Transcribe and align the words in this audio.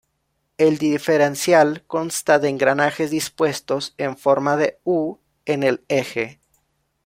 El 0.57 0.79
diferencial 0.79 1.83
consta 1.85 2.39
de 2.39 2.49
engranajes 2.49 3.11
dispuestos 3.11 3.93
en 3.99 4.17
forma 4.17 4.57
de 4.57 4.79
"U" 4.83 5.19
en 5.45 5.61
el 5.61 5.83
eje. 5.89 6.39